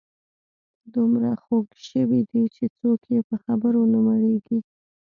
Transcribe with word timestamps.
دومره 0.93 1.31
خوږ 1.43 1.67
ژبي 1.87 2.21
دي 2.31 2.43
چې 2.55 2.63
څوک 2.77 2.99
یې 3.13 3.19
په 3.27 3.35
خبرو 3.43 3.81
نه 3.93 3.99
مړیږي. 4.05 4.59